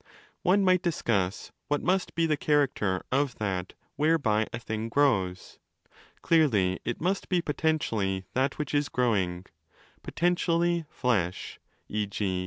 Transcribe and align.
One 0.41 0.63
might 0.65 0.81
discuss 0.81 1.51
what 1.67 1.83
must 1.83 2.15
be 2.15 2.25
the 2.25 2.35
character 2.35 3.05
of 3.11 3.35
that 3.35 3.75
'whereby' 3.97 4.47
a 4.51 4.57
thing 4.57 4.89
grows. 4.89 5.59
Clearly 6.23 6.79
it 6.83 6.99
must 6.99 7.29
be 7.29 7.39
potentially 7.39 8.21
5 8.21 8.29
that 8.33 8.57
which 8.57 8.73
is 8.73 8.89
growing—potentially 8.89 10.85
flesh, 10.89 11.59
e.g. 11.87 12.19